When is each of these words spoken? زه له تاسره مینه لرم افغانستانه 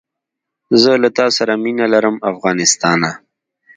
زه 0.81 0.91
له 1.03 1.09
تاسره 1.19 1.53
مینه 1.63 1.85
لرم 1.93 2.15
افغانستانه 2.31 3.11